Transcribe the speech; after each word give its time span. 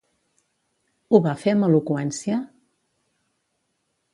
Ho 1.09 1.19
va 1.27 1.35
fer 1.43 1.53
amb 1.57 1.67
eloqüència? 1.67 2.41